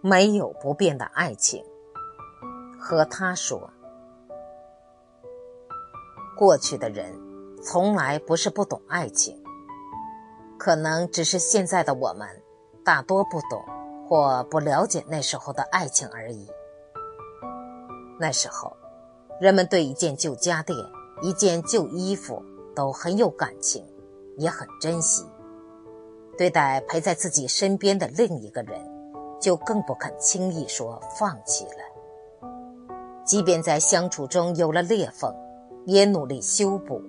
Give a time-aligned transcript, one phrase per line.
[0.00, 1.64] 没有不变的爱情。
[2.78, 3.70] 和他说，
[6.36, 7.14] 过去的人
[7.62, 9.42] 从来不是不懂爱情，
[10.58, 12.26] 可能只是现在的我们
[12.82, 13.62] 大多不懂
[14.08, 16.48] 或不了解那时候的爱情而已。
[18.18, 18.74] 那时候，
[19.40, 20.78] 人们对一件旧家电、
[21.20, 22.42] 一件旧衣服
[22.74, 23.86] 都很有感情，
[24.38, 25.26] 也很珍惜。
[26.38, 28.80] 对待陪在自己身边的另一个人，
[29.40, 32.50] 就更不肯轻易说放弃了。
[33.24, 35.34] 即便在相处中有了裂缝，
[35.86, 37.00] 也努力修补；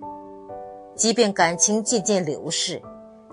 [0.96, 2.82] 即便感情渐渐流逝，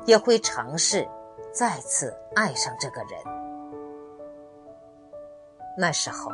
[0.07, 1.07] 也会尝试
[1.53, 3.11] 再次爱上这个人。
[5.77, 6.31] 那时候，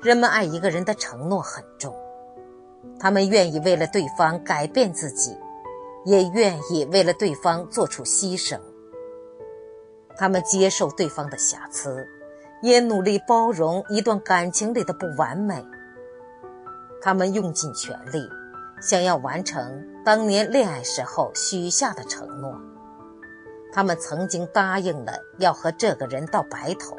[0.00, 1.94] 人们爱一个人的承诺很重，
[2.98, 5.36] 他们愿意为了对方改变自己，
[6.04, 8.58] 也愿意为了对方做出牺牲。
[10.16, 12.06] 他们接受对方的瑕疵，
[12.62, 15.64] 也努力包容一段感情里的不完美。
[17.02, 18.28] 他们用尽全力，
[18.80, 22.60] 想要完成当年恋爱时候许下的承诺。
[23.72, 26.96] 他们曾经答应了要和这个人到白头。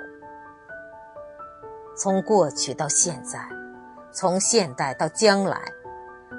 [1.96, 3.48] 从过去到现在，
[4.12, 5.62] 从现代到将来，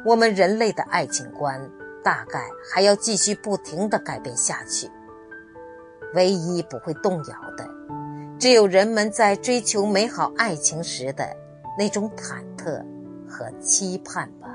[0.04, 1.70] 我们人类的爱情观
[2.02, 4.90] 大概还要继续不停地改变下去。
[6.14, 7.68] 唯一不会动摇的，
[8.38, 11.36] 只有人们在追求美好爱情时的
[11.78, 12.84] 那种忐忑
[13.28, 14.51] 和期盼吧。